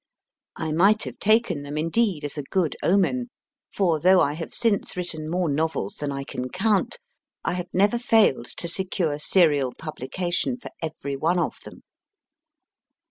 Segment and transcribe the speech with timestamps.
[0.55, 3.29] I might have taken them, indeed, as a good omen;
[3.71, 6.97] for though I have since written more novels than I can count,
[7.45, 11.83] I have never failed to secure serial publication for every one of them.